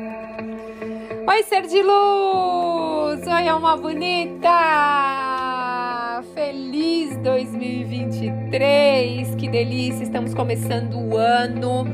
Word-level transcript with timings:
Oi, 0.00 1.42
ser 1.42 1.66
de 1.66 1.82
luz! 1.82 3.26
Oi, 3.26 3.48
alma 3.48 3.76
bonita! 3.76 4.48
Feliz 6.34 7.18
2023! 7.18 9.34
Que 9.34 9.46
delícia! 9.46 10.02
Estamos 10.02 10.32
começando 10.32 10.98
o 10.98 11.18
ano 11.18 11.84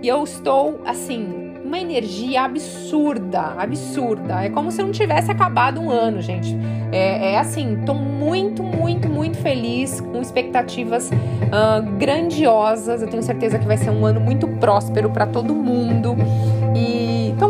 e 0.00 0.06
eu 0.06 0.22
estou 0.22 0.80
assim, 0.86 1.56
uma 1.64 1.80
energia 1.80 2.42
absurda, 2.42 3.56
absurda. 3.58 4.44
É 4.44 4.50
como 4.50 4.70
se 4.70 4.80
não 4.80 4.92
tivesse 4.92 5.32
acabado 5.32 5.80
um 5.80 5.90
ano, 5.90 6.22
gente. 6.22 6.56
É, 6.92 7.32
é 7.32 7.38
assim, 7.38 7.82
tô 7.84 7.92
muito, 7.92 8.62
muito, 8.62 9.08
muito 9.08 9.36
feliz, 9.38 10.00
com 10.00 10.20
expectativas 10.20 11.10
uh, 11.10 11.82
grandiosas. 11.98 13.02
Eu 13.02 13.08
tenho 13.08 13.22
certeza 13.22 13.58
que 13.58 13.66
vai 13.66 13.76
ser 13.76 13.90
um 13.90 14.06
ano 14.06 14.20
muito 14.20 14.46
próspero 14.46 15.10
para 15.10 15.26
todo 15.26 15.52
mundo. 15.54 16.16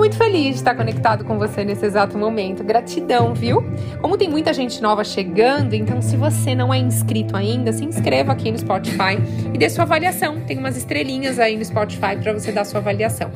Muito 0.09 0.25
feliz 0.25 0.45
de 0.45 0.55
estar 0.55 0.75
conectado 0.75 1.23
com 1.23 1.39
você 1.39 1.63
nesse 1.67 1.85
exato 1.85 2.17
momento. 2.17 2.65
Gratidão, 2.65 3.35
viu? 3.35 3.63
Como 4.01 4.17
tem 4.17 4.27
muita 4.27 4.55
gente 4.55 4.81
nova 4.81 5.05
chegando, 5.05 5.75
então 5.75 6.01
se 6.01 6.17
você 6.17 6.55
não 6.55 6.73
é 6.73 6.79
inscrito 6.79 7.37
ainda, 7.37 7.75
se 7.75 7.85
inscreva 7.85 8.33
aqui 8.33 8.51
no 8.51 8.57
Spotify 8.57 9.19
e 9.53 9.59
dê 9.59 9.69
sua 9.69 9.85
avaliação. 9.85 10.41
Tem 10.41 10.57
umas 10.57 10.79
estrelinhas 10.79 11.39
aí 11.39 11.59
no 11.59 11.65
Spotify 11.67 12.17
para 12.23 12.33
você 12.33 12.51
dar 12.51 12.65
sua 12.65 12.81
avaliação. 12.81 13.31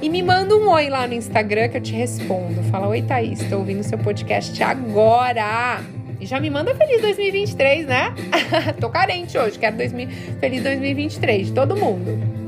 E 0.00 0.08
me 0.08 0.22
manda 0.22 0.56
um 0.56 0.66
oi 0.70 0.88
lá 0.88 1.06
no 1.06 1.12
Instagram 1.12 1.68
que 1.68 1.76
eu 1.76 1.82
te 1.82 1.92
respondo. 1.92 2.62
Fala: 2.70 2.88
Oi, 2.88 3.02
Thaís, 3.02 3.42
estou 3.42 3.58
ouvindo 3.58 3.82
seu 3.82 3.98
podcast 3.98 4.62
agora. 4.62 5.82
E 6.18 6.24
já 6.24 6.40
me 6.40 6.48
manda 6.48 6.74
feliz 6.74 7.02
2023, 7.02 7.86
né? 7.86 8.14
Tô 8.80 8.88
carente 8.88 9.36
hoje, 9.36 9.58
quero 9.58 9.76
2000, 9.76 10.08
feliz 10.40 10.62
2023 10.62 11.48
de 11.48 11.52
todo 11.52 11.76
mundo. 11.76 12.43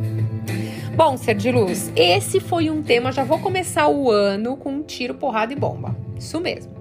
Bom, 0.96 1.18
ser 1.18 1.34
de 1.34 1.52
luz, 1.52 1.92
esse 1.94 2.40
foi 2.40 2.70
um 2.70 2.82
tema. 2.82 3.12
Já 3.12 3.22
vou 3.22 3.38
começar 3.38 3.86
o 3.86 4.10
ano 4.10 4.56
com 4.56 4.72
um 4.76 4.82
tiro, 4.82 5.12
porrada 5.12 5.52
e 5.52 5.56
bomba. 5.56 5.94
Isso 6.18 6.40
mesmo. 6.40 6.72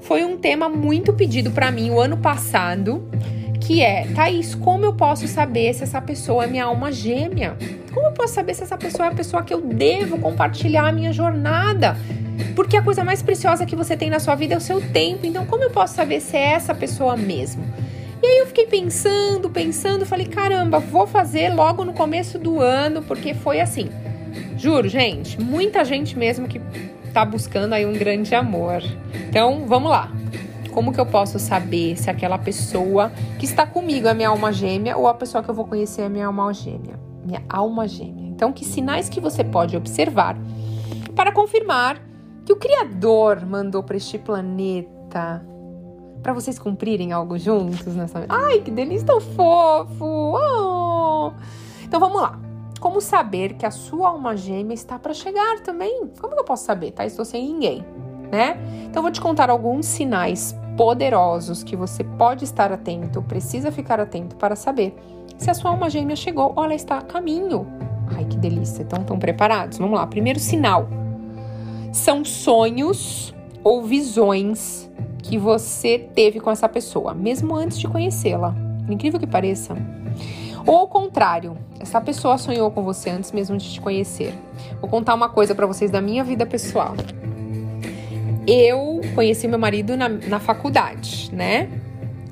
Foi 0.00 0.24
um 0.24 0.38
tema 0.38 0.68
muito 0.68 1.12
pedido 1.12 1.50
para 1.50 1.72
mim 1.72 1.90
o 1.90 1.98
ano 1.98 2.16
passado, 2.16 3.04
que 3.60 3.82
é, 3.82 4.06
Thaís, 4.14 4.54
como 4.54 4.84
eu 4.84 4.92
posso 4.92 5.26
saber 5.26 5.74
se 5.74 5.82
essa 5.82 6.00
pessoa 6.00 6.44
é 6.44 6.46
minha 6.46 6.66
alma 6.66 6.92
gêmea? 6.92 7.56
Como 7.92 8.06
eu 8.06 8.12
posso 8.12 8.34
saber 8.34 8.54
se 8.54 8.62
essa 8.62 8.78
pessoa 8.78 9.08
é 9.08 9.10
a 9.10 9.14
pessoa 9.14 9.42
que 9.42 9.52
eu 9.52 9.60
devo 9.60 10.20
compartilhar 10.20 10.86
a 10.86 10.92
minha 10.92 11.12
jornada? 11.12 11.96
Porque 12.54 12.76
a 12.76 12.82
coisa 12.82 13.02
mais 13.02 13.22
preciosa 13.22 13.66
que 13.66 13.74
você 13.74 13.96
tem 13.96 14.08
na 14.08 14.20
sua 14.20 14.36
vida 14.36 14.54
é 14.54 14.56
o 14.56 14.60
seu 14.60 14.80
tempo. 14.92 15.26
Então, 15.26 15.46
como 15.46 15.64
eu 15.64 15.70
posso 15.70 15.96
saber 15.96 16.20
se 16.20 16.36
é 16.36 16.52
essa 16.52 16.72
pessoa 16.76 17.16
mesmo? 17.16 17.64
E 18.24 18.26
aí 18.26 18.38
eu 18.38 18.46
fiquei 18.46 18.64
pensando, 18.64 19.50
pensando, 19.50 20.06
falei, 20.06 20.24
caramba, 20.24 20.78
vou 20.78 21.06
fazer 21.06 21.52
logo 21.52 21.84
no 21.84 21.92
começo 21.92 22.38
do 22.38 22.58
ano, 22.58 23.02
porque 23.02 23.34
foi 23.34 23.60
assim. 23.60 23.90
Juro, 24.56 24.88
gente, 24.88 25.38
muita 25.38 25.84
gente 25.84 26.18
mesmo 26.18 26.48
que 26.48 26.58
tá 27.12 27.22
buscando 27.22 27.74
aí 27.74 27.84
um 27.84 27.92
grande 27.92 28.34
amor. 28.34 28.82
Então, 29.28 29.66
vamos 29.66 29.90
lá. 29.90 30.10
Como 30.72 30.90
que 30.90 30.98
eu 30.98 31.04
posso 31.04 31.38
saber 31.38 31.98
se 31.98 32.08
aquela 32.08 32.38
pessoa 32.38 33.12
que 33.38 33.44
está 33.44 33.66
comigo 33.66 34.08
é 34.08 34.14
minha 34.14 34.30
alma 34.30 34.50
gêmea 34.50 34.96
ou 34.96 35.06
a 35.06 35.12
pessoa 35.12 35.44
que 35.44 35.50
eu 35.50 35.54
vou 35.54 35.66
conhecer 35.66 36.00
é 36.00 36.08
minha 36.08 36.28
alma 36.28 36.50
gêmea? 36.54 36.98
Minha 37.26 37.42
alma 37.46 37.86
gêmea. 37.86 38.30
Então, 38.30 38.54
que 38.54 38.64
sinais 38.64 39.10
que 39.10 39.20
você 39.20 39.44
pode 39.44 39.76
observar 39.76 40.34
para 41.14 41.30
confirmar 41.30 42.00
que 42.46 42.54
o 42.54 42.56
Criador 42.56 43.44
mandou 43.44 43.82
para 43.82 43.98
este 43.98 44.16
planeta 44.16 45.44
para 46.24 46.32
vocês 46.32 46.58
cumprirem 46.58 47.12
algo 47.12 47.38
juntos 47.38 47.94
nessa. 47.94 48.24
Ai, 48.30 48.60
que 48.60 48.70
delícia 48.70 49.06
tão 49.06 49.20
fofo! 49.20 50.04
Oh! 50.04 51.32
Então 51.84 52.00
vamos 52.00 52.20
lá. 52.20 52.40
Como 52.80 52.98
saber 52.98 53.52
que 53.54 53.66
a 53.66 53.70
sua 53.70 54.08
alma 54.08 54.34
gêmea 54.34 54.74
está 54.74 54.98
para 54.98 55.12
chegar 55.12 55.60
também? 55.60 56.08
Como 56.18 56.34
eu 56.34 56.42
posso 56.42 56.64
saber? 56.64 56.92
Tá? 56.92 57.04
Estou 57.04 57.26
sem 57.26 57.46
ninguém, 57.46 57.84
né? 58.32 58.56
Então 58.86 59.02
vou 59.02 59.12
te 59.12 59.20
contar 59.20 59.50
alguns 59.50 59.84
sinais 59.84 60.56
poderosos 60.78 61.62
que 61.62 61.76
você 61.76 62.02
pode 62.02 62.44
estar 62.44 62.72
atento, 62.72 63.20
precisa 63.22 63.70
ficar 63.70 64.00
atento 64.00 64.34
para 64.34 64.56
saber 64.56 64.96
se 65.36 65.50
a 65.50 65.54
sua 65.54 65.72
alma 65.72 65.90
gêmea 65.90 66.16
chegou 66.16 66.54
ou 66.56 66.64
ela 66.64 66.74
está 66.74 66.98
a 66.98 67.02
caminho. 67.02 67.66
Ai, 68.16 68.24
que 68.24 68.38
delícia! 68.38 68.82
Então, 68.82 69.02
estão 69.02 69.18
preparados? 69.18 69.76
Vamos 69.76 69.98
lá. 69.98 70.06
Primeiro 70.06 70.40
sinal 70.40 70.88
são 71.92 72.24
sonhos 72.24 73.34
ou 73.62 73.82
visões 73.82 74.90
que 75.34 75.38
você 75.38 75.98
teve 75.98 76.38
com 76.38 76.48
essa 76.48 76.68
pessoa, 76.68 77.12
mesmo 77.12 77.56
antes 77.56 77.76
de 77.76 77.88
conhecê-la. 77.88 78.54
Incrível 78.88 79.18
que 79.18 79.26
pareça. 79.26 79.76
Ou 80.64 80.76
ao 80.76 80.86
contrário, 80.86 81.58
essa 81.80 82.00
pessoa 82.00 82.38
sonhou 82.38 82.70
com 82.70 82.84
você 82.84 83.10
antes 83.10 83.32
mesmo 83.32 83.56
de 83.56 83.72
te 83.72 83.80
conhecer. 83.80 84.32
Vou 84.80 84.88
contar 84.88 85.12
uma 85.12 85.28
coisa 85.28 85.52
para 85.52 85.66
vocês 85.66 85.90
da 85.90 86.00
minha 86.00 86.22
vida 86.22 86.46
pessoal. 86.46 86.94
Eu 88.46 89.00
conheci 89.16 89.48
meu 89.48 89.58
marido 89.58 89.96
na, 89.96 90.08
na 90.08 90.38
faculdade, 90.38 91.30
né? 91.32 91.68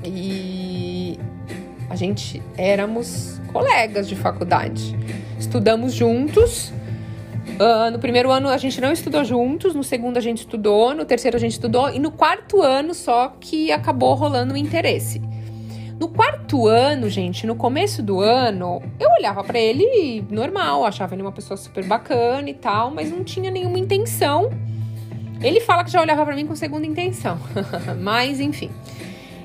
E 0.04 1.18
a 1.90 1.96
gente 1.96 2.40
éramos 2.56 3.40
colegas 3.52 4.08
de 4.08 4.14
faculdade. 4.14 4.96
Estudamos 5.40 5.92
juntos 5.92 6.72
Uh, 7.62 7.92
no 7.92 8.00
primeiro 8.00 8.32
ano 8.32 8.48
a 8.48 8.56
gente 8.56 8.80
não 8.80 8.90
estudou 8.90 9.24
juntos, 9.24 9.72
no 9.72 9.84
segundo 9.84 10.16
a 10.16 10.20
gente 10.20 10.38
estudou, 10.38 10.92
no 10.96 11.04
terceiro 11.04 11.36
a 11.36 11.40
gente 11.40 11.52
estudou 11.52 11.90
e 11.90 12.00
no 12.00 12.10
quarto 12.10 12.60
ano 12.60 12.92
só 12.92 13.36
que 13.38 13.70
acabou 13.70 14.14
rolando 14.14 14.54
o 14.54 14.56
interesse. 14.56 15.22
No 16.00 16.08
quarto 16.08 16.66
ano, 16.66 17.08
gente, 17.08 17.46
no 17.46 17.54
começo 17.54 18.02
do 18.02 18.20
ano, 18.20 18.82
eu 18.98 19.08
olhava 19.10 19.44
para 19.44 19.60
ele 19.60 20.24
normal, 20.28 20.84
achava 20.84 21.14
ele 21.14 21.22
uma 21.22 21.30
pessoa 21.30 21.56
super 21.56 21.84
bacana 21.84 22.50
e 22.50 22.54
tal, 22.54 22.90
mas 22.90 23.12
não 23.12 23.22
tinha 23.22 23.48
nenhuma 23.48 23.78
intenção. 23.78 24.50
Ele 25.40 25.60
fala 25.60 25.84
que 25.84 25.92
já 25.92 26.00
olhava 26.00 26.24
para 26.24 26.34
mim 26.34 26.44
com 26.44 26.56
segunda 26.56 26.84
intenção, 26.84 27.38
mas 28.02 28.40
enfim. 28.40 28.72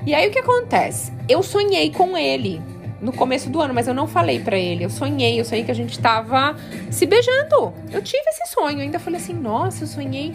E 0.08 0.16
aí 0.16 0.28
o 0.28 0.32
que 0.32 0.40
acontece? 0.40 1.14
Eu 1.30 1.44
sonhei 1.44 1.92
com 1.92 2.18
ele 2.18 2.60
no 3.02 3.12
começo 3.12 3.50
do 3.50 3.62
ano, 3.62 3.74
mas 3.74 3.88
eu 3.88 3.94
não 3.94 4.08
falei 4.08 4.40
para 4.40 4.58
ele. 4.58 4.84
Eu 4.84 4.90
sonhei, 4.90 5.40
eu 5.40 5.46
sonhei 5.46 5.64
que 5.64 5.72
a 5.72 5.76
gente 5.76 6.00
tava 6.00 6.56
se 6.90 7.06
beijando. 7.06 7.74
Eu 7.92 8.02
tive 8.02 8.24
esse 8.28 8.54
sonho. 8.54 8.78
Eu 8.78 8.84
ainda 8.84 9.00
falei 9.00 9.20
assim: 9.20 9.34
nossa, 9.34 9.84
eu 9.84 9.88
sonhei 9.88 10.34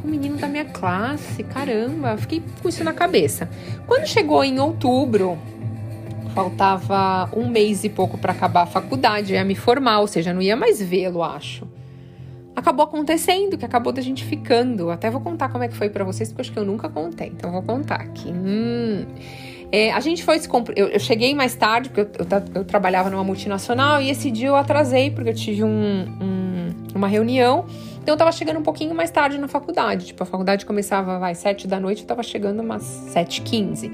com 0.00 0.08
o 0.08 0.10
menino 0.10 0.36
da 0.36 0.46
minha 0.46 0.64
classe. 0.64 1.42
Caramba, 1.44 2.16
fiquei 2.16 2.42
com 2.62 2.68
isso 2.68 2.84
na 2.84 2.92
cabeça. 2.92 3.48
Quando 3.86 4.06
chegou 4.06 4.44
em 4.44 4.58
outubro, 4.58 5.38
faltava 6.34 7.28
um 7.36 7.48
mês 7.48 7.84
e 7.84 7.88
pouco 7.88 8.16
para 8.16 8.32
acabar 8.32 8.62
a 8.62 8.66
faculdade, 8.66 9.32
eu 9.32 9.38
ia 9.38 9.44
me 9.44 9.54
formar, 9.54 10.00
ou 10.00 10.06
seja, 10.06 10.32
não 10.32 10.40
ia 10.40 10.56
mais 10.56 10.80
vê-lo, 10.80 11.22
acho. 11.22 11.66
Acabou 12.54 12.84
acontecendo, 12.84 13.56
que 13.56 13.64
acabou 13.64 13.92
da 13.92 14.02
gente 14.02 14.24
ficando. 14.24 14.90
Até 14.90 15.10
vou 15.10 15.20
contar 15.20 15.48
como 15.48 15.64
é 15.64 15.68
que 15.68 15.74
foi 15.74 15.88
para 15.88 16.04
vocês, 16.04 16.28
porque 16.28 16.42
acho 16.42 16.52
que 16.52 16.58
eu 16.58 16.64
nunca 16.64 16.88
contei, 16.88 17.28
então 17.28 17.50
vou 17.50 17.62
contar 17.62 17.96
aqui. 17.96 18.30
Hum. 18.30 19.06
É, 19.72 19.92
a 19.92 20.00
gente 20.00 20.24
foi 20.24 20.38
se 20.38 20.48
eu, 20.74 20.88
eu, 20.88 20.98
cheguei 20.98 21.34
mais 21.34 21.54
tarde, 21.54 21.90
porque 21.90 22.00
eu, 22.00 22.26
eu, 22.26 22.42
eu, 22.56 22.64
trabalhava 22.64 23.08
numa 23.08 23.22
multinacional, 23.22 24.02
e 24.02 24.10
esse 24.10 24.30
dia 24.30 24.48
eu 24.48 24.56
atrasei, 24.56 25.10
porque 25.10 25.30
eu 25.30 25.34
tive 25.34 25.62
um, 25.62 25.68
um, 26.20 26.70
uma 26.94 27.06
reunião. 27.06 27.66
Então 28.02 28.14
eu 28.14 28.18
tava 28.18 28.32
chegando 28.32 28.58
um 28.58 28.62
pouquinho 28.62 28.94
mais 28.94 29.10
tarde 29.10 29.38
na 29.38 29.46
faculdade. 29.46 30.06
Tipo, 30.06 30.22
a 30.24 30.26
faculdade 30.26 30.66
começava, 30.66 31.18
vai, 31.18 31.34
sete 31.34 31.68
da 31.68 31.78
noite, 31.78 32.02
eu 32.02 32.06
tava 32.06 32.22
chegando 32.22 32.60
umas 32.60 32.82
sete 32.82 33.42
quinze, 33.42 33.92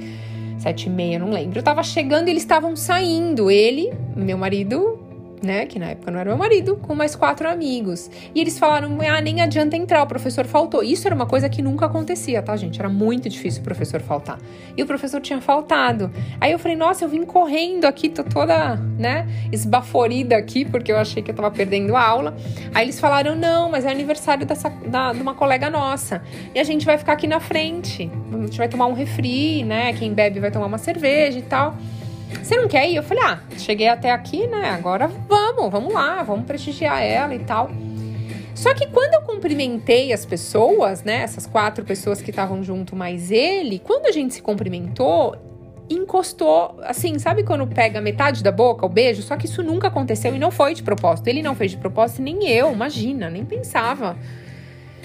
sete 0.58 0.86
e 0.86 0.90
meia, 0.90 1.18
não 1.18 1.30
lembro. 1.30 1.58
Eu 1.58 1.62
tava 1.62 1.82
chegando 1.82 2.28
e 2.28 2.30
eles 2.30 2.42
estavam 2.42 2.74
saindo. 2.74 3.50
Ele, 3.50 3.92
meu 4.14 4.38
marido, 4.38 5.05
né, 5.42 5.66
que 5.66 5.78
na 5.78 5.86
época 5.86 6.10
não 6.10 6.18
era 6.18 6.30
meu 6.30 6.38
marido, 6.38 6.76
com 6.76 6.94
mais 6.94 7.14
quatro 7.14 7.48
amigos. 7.48 8.10
E 8.34 8.40
eles 8.40 8.58
falaram: 8.58 8.98
ah, 9.00 9.20
nem 9.20 9.40
adianta 9.40 9.76
entrar, 9.76 10.02
o 10.02 10.06
professor 10.06 10.46
faltou. 10.46 10.82
Isso 10.82 11.06
era 11.06 11.14
uma 11.14 11.26
coisa 11.26 11.48
que 11.48 11.62
nunca 11.62 11.86
acontecia, 11.86 12.42
tá, 12.42 12.56
gente? 12.56 12.78
Era 12.78 12.88
muito 12.88 13.28
difícil 13.28 13.60
o 13.60 13.64
professor 13.64 14.00
faltar. 14.00 14.38
E 14.76 14.82
o 14.82 14.86
professor 14.86 15.20
tinha 15.20 15.40
faltado. 15.40 16.10
Aí 16.40 16.52
eu 16.52 16.58
falei: 16.58 16.76
nossa, 16.76 17.04
eu 17.04 17.08
vim 17.08 17.24
correndo 17.24 17.84
aqui, 17.84 18.08
tô 18.08 18.24
toda, 18.24 18.76
né, 18.76 19.26
esbaforida 19.52 20.36
aqui, 20.36 20.64
porque 20.64 20.90
eu 20.90 20.96
achei 20.96 21.22
que 21.22 21.30
eu 21.30 21.34
tava 21.34 21.50
perdendo 21.50 21.94
a 21.96 22.02
aula. 22.02 22.36
Aí 22.74 22.84
eles 22.84 22.98
falaram: 22.98 23.34
não, 23.34 23.70
mas 23.70 23.84
é 23.84 23.90
aniversário 23.90 24.46
dessa, 24.46 24.68
da, 24.68 25.12
de 25.12 25.22
uma 25.22 25.34
colega 25.34 25.70
nossa. 25.70 26.22
E 26.54 26.58
a 26.58 26.64
gente 26.64 26.84
vai 26.86 26.98
ficar 26.98 27.12
aqui 27.12 27.26
na 27.26 27.40
frente. 27.40 28.10
A 28.32 28.36
gente 28.38 28.58
vai 28.58 28.68
tomar 28.68 28.86
um 28.86 28.94
refri, 28.94 29.64
né? 29.64 29.92
Quem 29.92 30.12
bebe 30.12 30.40
vai 30.40 30.50
tomar 30.50 30.66
uma 30.66 30.78
cerveja 30.78 31.38
e 31.38 31.42
tal. 31.42 31.76
Você 32.42 32.56
não 32.56 32.68
quer 32.68 32.88
ir? 32.88 32.96
Eu 32.96 33.02
falei, 33.02 33.22
ah, 33.24 33.40
cheguei 33.58 33.88
até 33.88 34.10
aqui, 34.10 34.46
né? 34.46 34.70
Agora 34.70 35.06
vamos, 35.06 35.70
vamos 35.70 35.92
lá, 35.92 36.22
vamos 36.22 36.46
prestigiar 36.46 37.02
ela 37.02 37.34
e 37.34 37.40
tal. 37.40 37.70
Só 38.54 38.72
que 38.72 38.86
quando 38.86 39.14
eu 39.14 39.22
cumprimentei 39.22 40.12
as 40.12 40.24
pessoas, 40.24 41.02
né? 41.04 41.22
Essas 41.22 41.46
quatro 41.46 41.84
pessoas 41.84 42.22
que 42.22 42.30
estavam 42.30 42.62
junto, 42.62 42.96
mais 42.96 43.30
ele, 43.30 43.78
quando 43.78 44.06
a 44.06 44.12
gente 44.12 44.34
se 44.34 44.42
cumprimentou, 44.42 45.36
encostou, 45.90 46.74
assim, 46.82 47.18
sabe 47.18 47.44
quando 47.44 47.66
pega 47.66 48.00
metade 48.00 48.42
da 48.42 48.50
boca, 48.50 48.86
o 48.86 48.88
beijo? 48.88 49.22
Só 49.22 49.36
que 49.36 49.46
isso 49.46 49.62
nunca 49.62 49.88
aconteceu 49.88 50.34
e 50.34 50.38
não 50.38 50.50
foi 50.50 50.74
de 50.74 50.82
propósito. 50.82 51.28
Ele 51.28 51.42
não 51.42 51.54
fez 51.54 51.72
de 51.72 51.76
propósito, 51.76 52.22
nem 52.22 52.48
eu, 52.48 52.72
imagina, 52.72 53.28
nem 53.28 53.44
pensava. 53.44 54.16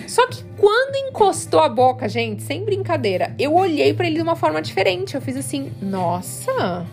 Só 0.08 0.28
que 0.28 0.44
quando 0.58 0.96
encostou 0.96 1.60
a 1.60 1.70
boca, 1.70 2.10
gente, 2.10 2.42
sem 2.44 2.66
brincadeira, 2.66 3.36
eu 3.38 3.54
olhei 3.54 3.94
para 3.94 4.08
ele 4.08 4.16
de 4.16 4.22
uma 4.22 4.36
forma 4.36 4.62
diferente. 4.62 5.16
Eu 5.16 5.22
fiz 5.22 5.38
assim, 5.38 5.72
nossa, 5.82 6.86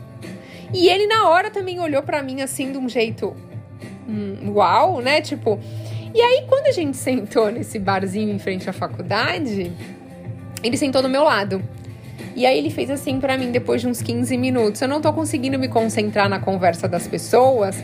e 0.72 0.88
ele 0.88 1.06
na 1.06 1.28
hora 1.28 1.50
também 1.50 1.80
olhou 1.80 2.02
para 2.02 2.22
mim 2.22 2.42
assim 2.42 2.72
de 2.72 2.78
um 2.78 2.88
jeito 2.88 3.34
hum, 4.08 4.52
uau, 4.54 5.00
né? 5.00 5.20
Tipo, 5.20 5.58
E 6.14 6.20
aí, 6.20 6.46
quando 6.48 6.66
a 6.66 6.72
gente 6.72 6.96
sentou 6.96 7.50
nesse 7.50 7.78
barzinho 7.78 8.32
em 8.34 8.38
frente 8.38 8.68
à 8.68 8.72
faculdade, 8.72 9.70
ele 10.62 10.76
sentou 10.76 11.02
do 11.02 11.08
meu 11.08 11.22
lado. 11.22 11.62
E 12.34 12.46
aí 12.46 12.56
ele 12.56 12.70
fez 12.70 12.90
assim 12.90 13.20
para 13.20 13.36
mim 13.36 13.50
depois 13.50 13.80
de 13.80 13.88
uns 13.88 14.00
15 14.00 14.36
minutos. 14.36 14.80
Eu 14.80 14.88
não 14.88 15.00
tô 15.00 15.12
conseguindo 15.12 15.58
me 15.58 15.68
concentrar 15.68 16.28
na 16.28 16.40
conversa 16.40 16.88
das 16.88 17.06
pessoas, 17.06 17.76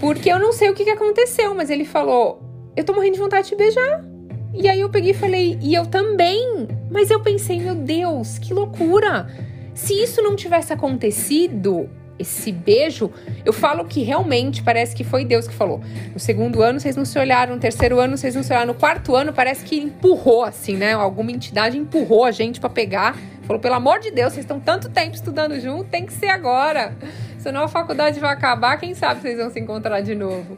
porque 0.00 0.30
eu 0.30 0.38
não 0.38 0.52
sei 0.52 0.68
o 0.68 0.74
que, 0.74 0.84
que 0.84 0.90
aconteceu, 0.90 1.54
mas 1.54 1.70
ele 1.70 1.84
falou: 1.84 2.42
"Eu 2.76 2.84
tô 2.84 2.92
morrendo 2.92 3.14
de 3.14 3.20
vontade 3.20 3.48
de 3.48 3.56
beijar". 3.56 4.04
E 4.52 4.68
aí 4.68 4.80
eu 4.80 4.90
peguei 4.90 5.12
e 5.12 5.14
falei: 5.14 5.58
"E 5.62 5.74
eu 5.74 5.86
também". 5.86 6.68
Mas 6.90 7.10
eu 7.10 7.20
pensei: 7.20 7.60
"Meu 7.60 7.74
Deus, 7.74 8.38
que 8.38 8.52
loucura! 8.52 9.28
Se 9.74 9.94
isso 9.94 10.22
não 10.22 10.36
tivesse 10.36 10.72
acontecido, 10.72 11.88
esse 12.18 12.52
beijo, 12.52 13.10
eu 13.44 13.52
falo 13.52 13.84
que 13.84 14.02
realmente 14.02 14.62
parece 14.62 14.94
que 14.94 15.02
foi 15.02 15.24
Deus 15.24 15.48
que 15.48 15.54
falou. 15.54 15.80
No 16.12 16.20
segundo 16.20 16.62
ano 16.62 16.78
vocês 16.78 16.96
não 16.96 17.04
se 17.04 17.18
olharam, 17.18 17.54
no 17.54 17.60
terceiro 17.60 17.98
ano 17.98 18.16
vocês 18.16 18.34
não 18.34 18.42
se 18.42 18.52
olharam, 18.52 18.72
no 18.72 18.78
quarto 18.78 19.14
ano 19.16 19.32
parece 19.32 19.64
que 19.64 19.76
empurrou 19.76 20.44
assim, 20.44 20.76
né? 20.76 20.92
Alguma 20.92 21.32
entidade 21.32 21.76
empurrou 21.76 22.24
a 22.24 22.30
gente 22.30 22.60
para 22.60 22.70
pegar. 22.70 23.16
Falou, 23.42 23.60
pelo 23.60 23.74
amor 23.74 24.00
de 24.00 24.10
Deus, 24.10 24.32
vocês 24.32 24.44
estão 24.44 24.58
tanto 24.58 24.88
tempo 24.88 25.14
estudando 25.14 25.58
junto, 25.60 25.84
tem 25.84 26.06
que 26.06 26.12
ser 26.12 26.28
agora. 26.28 26.96
Senão 27.38 27.64
a 27.64 27.68
faculdade 27.68 28.18
vai 28.18 28.32
acabar, 28.32 28.78
quem 28.78 28.94
sabe 28.94 29.20
vocês 29.20 29.36
vão 29.36 29.50
se 29.50 29.60
encontrar 29.60 30.00
de 30.00 30.14
novo. 30.14 30.56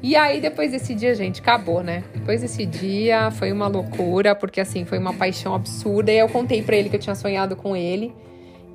E 0.00 0.14
aí, 0.14 0.40
depois 0.40 0.70
desse 0.70 0.94
dia, 0.94 1.14
gente, 1.14 1.40
acabou, 1.40 1.82
né? 1.82 2.04
Depois 2.14 2.40
desse 2.40 2.64
dia, 2.64 3.32
foi 3.32 3.50
uma 3.50 3.66
loucura, 3.66 4.34
porque 4.34 4.60
assim, 4.60 4.84
foi 4.84 4.98
uma 4.98 5.12
paixão 5.12 5.54
absurda. 5.54 6.12
E 6.12 6.18
eu 6.18 6.28
contei 6.28 6.62
para 6.62 6.76
ele 6.76 6.88
que 6.88 6.96
eu 6.96 7.00
tinha 7.00 7.16
sonhado 7.16 7.56
com 7.56 7.74
ele. 7.74 8.14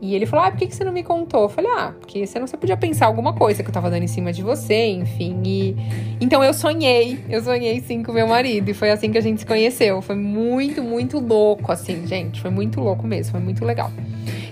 E 0.04 0.14
ele 0.14 0.26
falou: 0.26 0.44
Ah, 0.44 0.52
por 0.52 0.60
que, 0.60 0.70
você 0.70 0.84
não 0.84 0.92
me 0.92 1.02
contou? 1.02 1.44
Eu 1.44 1.50
falei: 1.50 1.72
Ah, 1.72 1.94
porque 1.98 2.28
você 2.28 2.38
não 2.38 2.46
você 2.46 2.58
podia 2.58 2.76
pensar 2.76 3.06
alguma 3.06 3.32
coisa 3.32 3.64
que 3.64 3.70
eu 3.70 3.74
tava 3.74 3.90
dando 3.90 4.04
em 4.04 4.08
cima 4.08 4.34
de 4.34 4.44
você, 4.44 4.88
enfim. 4.88 5.42
E 5.46 5.78
então 6.20 6.44
eu 6.44 6.54
sonhei, 6.54 7.24
eu 7.30 7.42
sonhei 7.42 7.80
sim 7.80 8.04
com 8.04 8.12
meu 8.12 8.28
marido. 8.28 8.68
E 8.68 8.74
foi 8.74 8.92
assim 8.92 9.14
que 9.14 9.18
a 9.18 9.22
gente 9.22 9.40
se 9.40 9.46
conheceu. 9.46 10.02
Foi 10.02 10.18
muito, 10.18 10.84
muito 10.84 11.20
louco, 11.20 11.72
assim, 11.72 12.06
gente. 12.06 12.42
Foi 12.42 12.52
muito 12.52 12.82
louco 12.82 13.08
mesmo, 13.08 13.32
foi 13.32 13.40
muito 13.40 13.64
legal. 13.64 13.90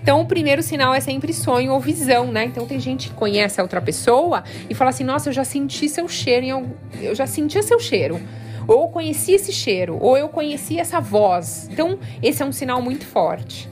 Então, 0.01 0.21
o 0.21 0.25
primeiro 0.25 0.63
sinal 0.63 0.93
é 0.93 1.01
sempre 1.01 1.33
sonho 1.33 1.73
ou 1.73 1.81
visão, 1.81 2.31
né? 2.31 2.45
Então, 2.45 2.65
tem 2.65 2.79
gente 2.79 3.09
que 3.09 3.13
conhece 3.13 3.59
a 3.59 3.63
outra 3.63 3.81
pessoa 3.81 4.45
e 4.69 4.73
fala 4.73 4.91
assim: 4.91 5.03
Nossa, 5.03 5.27
eu 5.27 5.33
já 5.33 5.43
senti 5.43 5.89
seu 5.89 6.07
cheiro, 6.07 6.45
em 6.45 6.51
algum... 6.51 6.69
eu 7.01 7.13
já 7.13 7.27
senti 7.27 7.61
seu 7.61 7.77
cheiro. 7.77 8.21
Ou 8.65 8.87
conheci 8.87 9.33
esse 9.33 9.51
cheiro, 9.51 9.97
ou 9.99 10.15
eu 10.15 10.29
conheci 10.29 10.79
essa 10.79 11.01
voz. 11.01 11.67
Então, 11.69 11.99
esse 12.23 12.41
é 12.41 12.45
um 12.45 12.53
sinal 12.53 12.81
muito 12.81 13.05
forte. 13.05 13.70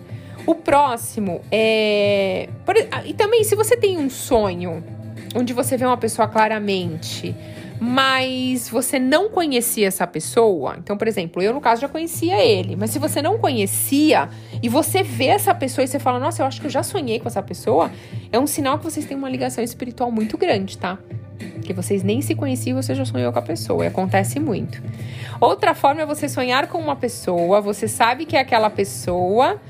O 0.49 0.55
próximo 0.55 1.41
é. 1.51 2.49
E 3.05 3.13
também, 3.13 3.43
se 3.43 3.55
você 3.55 3.77
tem 3.77 3.99
um 3.99 4.09
sonho 4.09 4.83
onde 5.35 5.53
você 5.53 5.77
vê 5.77 5.85
uma 5.85 5.95
pessoa 5.95 6.27
claramente, 6.27 7.35
mas 7.79 8.67
você 8.67 8.97
não 8.97 9.29
conhecia 9.29 9.85
essa 9.85 10.07
pessoa, 10.07 10.77
então, 10.79 10.97
por 10.97 11.07
exemplo, 11.07 11.39
eu 11.39 11.53
no 11.53 11.61
caso 11.61 11.81
já 11.81 11.87
conhecia 11.87 12.43
ele, 12.43 12.75
mas 12.75 12.89
se 12.89 12.97
você 12.97 13.21
não 13.21 13.37
conhecia 13.37 14.27
e 14.59 14.67
você 14.67 15.03
vê 15.03 15.27
essa 15.27 15.53
pessoa 15.53 15.85
e 15.85 15.87
você 15.87 15.99
fala, 15.99 16.17
nossa, 16.17 16.41
eu 16.41 16.47
acho 16.47 16.59
que 16.59 16.65
eu 16.65 16.71
já 16.71 16.81
sonhei 16.81 17.19
com 17.19 17.27
essa 17.27 17.43
pessoa, 17.43 17.91
é 18.31 18.39
um 18.39 18.47
sinal 18.47 18.79
que 18.79 18.85
vocês 18.85 19.05
têm 19.05 19.15
uma 19.15 19.29
ligação 19.29 19.63
espiritual 19.63 20.11
muito 20.11 20.35
grande, 20.35 20.79
tá? 20.79 20.97
Que 21.61 21.73
vocês 21.73 22.01
nem 22.01 22.23
se 22.23 22.33
conheciam 22.33 22.79
e 22.79 22.81
você 22.81 22.95
já 22.95 23.05
sonhou 23.05 23.31
com 23.31 23.37
a 23.37 23.43
pessoa, 23.43 23.83
e 23.83 23.87
acontece 23.87 24.39
muito. 24.39 24.81
Outra 25.39 25.75
forma 25.75 26.01
é 26.01 26.07
você 26.07 26.27
sonhar 26.27 26.65
com 26.65 26.79
uma 26.79 26.95
pessoa, 26.95 27.61
você 27.61 27.87
sabe 27.87 28.25
que 28.25 28.35
é 28.35 28.39
aquela 28.39 28.71
pessoa 28.71 29.61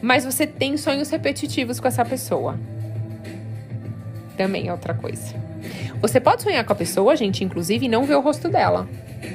mas 0.00 0.24
você 0.24 0.46
tem 0.46 0.76
sonhos 0.76 1.10
repetitivos 1.10 1.80
com 1.80 1.88
essa 1.88 2.04
pessoa. 2.04 2.58
Também 4.36 4.68
é 4.68 4.72
outra 4.72 4.94
coisa. 4.94 5.34
Você 6.00 6.20
pode 6.20 6.42
sonhar 6.42 6.64
com 6.64 6.72
a 6.72 6.76
pessoa, 6.76 7.16
gente, 7.16 7.42
inclusive, 7.42 7.86
e 7.86 7.88
não 7.88 8.04
ver 8.04 8.14
o 8.14 8.20
rosto 8.20 8.48
dela. 8.48 8.88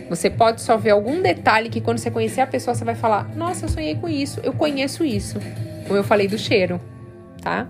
Você 0.09 0.29
pode 0.29 0.61
só 0.61 0.77
ver 0.77 0.91
algum 0.91 1.21
detalhe 1.21 1.69
que 1.69 1.81
quando 1.81 1.97
você 1.97 2.09
conhecer 2.09 2.41
a 2.41 2.47
pessoa, 2.47 2.73
você 2.73 2.85
vai 2.85 2.95
falar: 2.95 3.35
Nossa, 3.35 3.65
eu 3.65 3.69
sonhei 3.69 3.95
com 3.95 4.07
isso, 4.07 4.39
eu 4.41 4.53
conheço 4.53 5.03
isso. 5.03 5.39
Como 5.85 5.97
eu 5.97 6.03
falei 6.03 6.27
do 6.27 6.37
cheiro, 6.37 6.79
tá? 7.41 7.67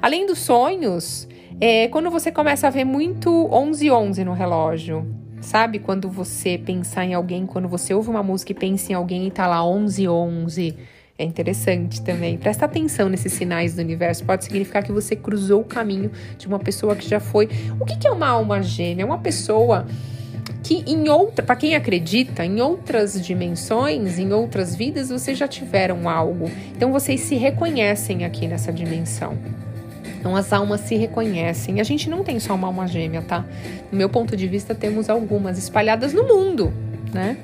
Além 0.00 0.26
dos 0.26 0.40
sonhos, 0.40 1.28
é 1.60 1.86
quando 1.88 2.10
você 2.10 2.32
começa 2.32 2.66
a 2.66 2.70
ver 2.70 2.84
muito 2.84 3.48
11 3.52 3.90
11 3.90 4.24
no 4.24 4.32
relógio. 4.32 5.06
Sabe 5.40 5.78
quando 5.78 6.08
você 6.08 6.56
pensar 6.56 7.04
em 7.04 7.14
alguém, 7.14 7.46
quando 7.46 7.68
você 7.68 7.92
ouve 7.94 8.08
uma 8.10 8.22
música 8.22 8.52
e 8.52 8.54
pensa 8.54 8.92
em 8.92 8.94
alguém 8.94 9.26
e 9.26 9.30
tá 9.30 9.46
lá 9.46 9.64
11 9.64 10.08
11 10.08 10.76
é 11.22 11.26
interessante 11.26 12.02
também. 12.02 12.36
Presta 12.36 12.64
atenção 12.64 13.08
nesses 13.08 13.32
sinais 13.32 13.74
do 13.74 13.80
universo. 13.80 14.24
Pode 14.24 14.44
significar 14.44 14.82
que 14.82 14.92
você 14.92 15.14
cruzou 15.14 15.60
o 15.60 15.64
caminho 15.64 16.10
de 16.36 16.46
uma 16.46 16.58
pessoa 16.58 16.96
que 16.96 17.08
já 17.08 17.20
foi. 17.20 17.48
O 17.78 17.84
que, 17.84 18.06
é 18.06 18.10
uma 18.10 18.28
alma 18.28 18.62
gêmea? 18.62 19.02
É 19.02 19.06
uma 19.06 19.18
pessoa 19.18 19.86
que 20.62 20.84
em 20.86 21.08
outra, 21.08 21.44
para 21.44 21.56
quem 21.56 21.74
acredita, 21.74 22.44
em 22.44 22.60
outras 22.60 23.20
dimensões, 23.20 24.18
em 24.18 24.32
outras 24.32 24.74
vidas, 24.74 25.08
vocês 25.08 25.38
já 25.38 25.46
tiveram 25.46 26.08
algo. 26.08 26.50
Então 26.76 26.92
vocês 26.92 27.20
se 27.20 27.36
reconhecem 27.36 28.24
aqui 28.24 28.46
nessa 28.46 28.72
dimensão. 28.72 29.36
Então 30.18 30.36
as 30.36 30.52
almas 30.52 30.82
se 30.82 30.96
reconhecem. 30.96 31.80
A 31.80 31.84
gente 31.84 32.08
não 32.08 32.22
tem 32.22 32.38
só 32.38 32.54
uma 32.54 32.66
alma 32.66 32.86
gêmea, 32.86 33.22
tá? 33.22 33.44
Do 33.90 33.96
meu 33.96 34.08
ponto 34.08 34.36
de 34.36 34.46
vista, 34.46 34.74
temos 34.74 35.08
algumas 35.08 35.58
espalhadas 35.58 36.12
no 36.12 36.24
mundo, 36.24 36.72
né? 37.12 37.36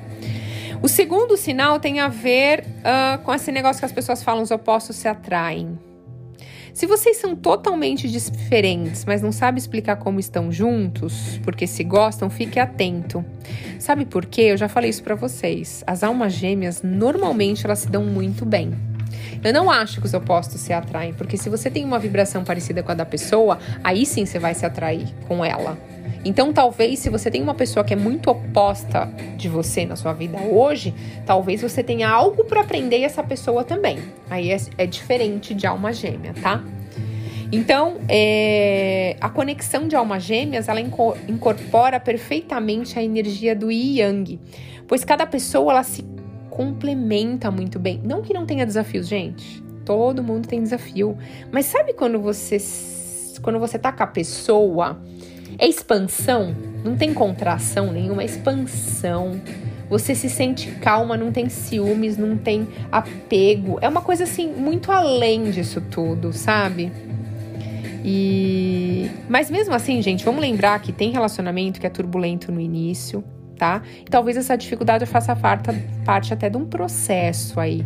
O 0.81 0.87
segundo 0.87 1.35
sinal 1.35 1.77
tem 1.77 1.99
a 1.99 2.07
ver 2.07 2.61
uh, 2.61 3.21
com 3.23 3.33
esse 3.33 3.51
negócio 3.51 3.79
que 3.79 3.85
as 3.85 3.91
pessoas 3.91 4.23
falam: 4.23 4.41
os 4.41 4.51
opostos 4.51 4.95
se 4.95 5.07
atraem. 5.07 5.77
Se 6.73 6.85
vocês 6.85 7.17
são 7.17 7.35
totalmente 7.35 8.09
diferentes, 8.09 9.03
mas 9.03 9.21
não 9.21 9.33
sabem 9.33 9.57
explicar 9.57 9.97
como 9.97 10.19
estão 10.19 10.49
juntos, 10.49 11.37
porque 11.43 11.67
se 11.67 11.83
gostam, 11.83 12.29
fique 12.29 12.57
atento. 12.57 13.25
Sabe 13.77 14.05
por 14.05 14.25
quê? 14.25 14.43
Eu 14.43 14.57
já 14.57 14.69
falei 14.69 14.89
isso 14.89 15.03
para 15.03 15.15
vocês. 15.15 15.83
As 15.85 16.03
almas 16.03 16.31
gêmeas 16.31 16.81
normalmente 16.81 17.65
elas 17.65 17.79
se 17.79 17.89
dão 17.89 18.05
muito 18.05 18.45
bem. 18.45 18.88
Eu 19.43 19.53
não 19.53 19.69
acho 19.69 19.99
que 19.99 20.05
os 20.05 20.13
opostos 20.13 20.61
se 20.61 20.73
atraem, 20.73 21.13
porque 21.13 21.37
se 21.37 21.49
você 21.49 21.69
tem 21.69 21.85
uma 21.85 21.99
vibração 21.99 22.43
parecida 22.43 22.83
com 22.83 22.91
a 22.91 22.95
da 22.95 23.05
pessoa, 23.05 23.59
aí 23.83 24.05
sim 24.05 24.25
você 24.25 24.39
vai 24.39 24.53
se 24.53 24.65
atrair 24.65 25.07
com 25.27 25.43
ela. 25.43 25.77
Então, 26.25 26.51
talvez, 26.51 26.99
se 26.99 27.09
você 27.09 27.31
tem 27.31 27.41
uma 27.41 27.53
pessoa 27.53 27.83
que 27.83 27.93
é 27.93 27.95
muito 27.95 28.29
oposta 28.29 29.09
de 29.37 29.47
você 29.47 29.85
na 29.85 29.95
sua 29.95 30.11
vida 30.11 30.37
hoje, 30.37 30.93
talvez 31.25 31.61
você 31.61 31.81
tenha 31.81 32.09
algo 32.09 32.43
para 32.43 32.61
aprender 32.61 33.01
essa 33.01 33.23
pessoa 33.23 33.63
também. 33.63 33.99
Aí 34.29 34.51
é, 34.51 34.57
é 34.77 34.85
diferente 34.85 35.53
de 35.53 35.65
alma 35.65 35.93
gêmea, 35.93 36.33
tá? 36.41 36.61
Então, 37.51 37.97
é, 38.07 39.15
a 39.19 39.29
conexão 39.29 39.87
de 39.87 39.95
almas 39.95 40.21
gêmeas, 40.23 40.67
ela 40.67 40.79
incorpora 40.81 41.99
perfeitamente 41.99 42.99
a 42.99 43.03
energia 43.03 43.55
do 43.55 43.71
Yang, 43.71 44.39
pois 44.87 45.03
cada 45.03 45.25
pessoa 45.25 45.71
ela 45.71 45.83
se 45.83 46.03
complementa 46.59 47.49
muito 47.49 47.79
bem. 47.79 48.01
Não 48.03 48.21
que 48.21 48.33
não 48.33 48.45
tenha 48.45 48.65
desafios, 48.65 49.07
gente. 49.07 49.63
Todo 49.85 50.21
mundo 50.21 50.45
tem 50.45 50.61
desafio. 50.61 51.17
Mas 51.53 51.67
sabe 51.67 51.93
quando 51.93 52.19
você 52.19 52.57
quando 53.41 53.57
você 53.57 53.79
tá 53.79 53.93
com 53.93 54.03
a 54.03 54.07
pessoa 54.07 55.01
é 55.57 55.65
expansão, 55.65 56.53
não 56.83 56.97
tem 56.97 57.13
contração 57.13 57.93
nenhuma, 57.93 58.23
é 58.23 58.25
expansão. 58.25 59.39
Você 59.89 60.13
se 60.13 60.29
sente 60.29 60.69
calma, 60.81 61.15
não 61.15 61.31
tem 61.31 61.47
ciúmes, 61.47 62.17
não 62.17 62.35
tem 62.35 62.67
apego. 62.91 63.79
É 63.81 63.87
uma 63.87 64.01
coisa 64.01 64.25
assim 64.25 64.51
muito 64.51 64.91
além 64.91 65.51
disso 65.51 65.79
tudo, 65.89 66.33
sabe? 66.33 66.91
E 68.03 69.09
mas 69.29 69.49
mesmo 69.49 69.73
assim, 69.73 70.01
gente, 70.01 70.25
vamos 70.25 70.41
lembrar 70.41 70.77
que 70.81 70.91
tem 70.91 71.09
relacionamento 71.09 71.79
que 71.79 71.87
é 71.87 71.89
turbulento 71.89 72.51
no 72.51 72.59
início, 72.59 73.23
tá? 73.59 73.83
E 73.99 74.09
talvez 74.09 74.37
essa 74.37 74.57
dificuldade 74.57 75.05
faça 75.05 75.35
parte 75.35 76.33
até 76.33 76.49
de 76.49 76.57
um 76.57 76.65
processo 76.65 77.59
aí. 77.59 77.85